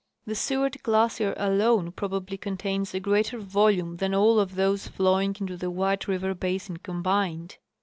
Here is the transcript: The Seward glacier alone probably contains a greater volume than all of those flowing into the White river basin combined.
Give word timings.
The 0.25 0.33
Seward 0.33 0.81
glacier 0.81 1.35
alone 1.37 1.91
probably 1.91 2.35
contains 2.35 2.95
a 2.95 2.99
greater 2.99 3.37
volume 3.37 3.97
than 3.97 4.15
all 4.15 4.39
of 4.39 4.55
those 4.55 4.87
flowing 4.87 5.35
into 5.39 5.55
the 5.57 5.69
White 5.69 6.07
river 6.07 6.33
basin 6.33 6.77
combined. 6.77 7.59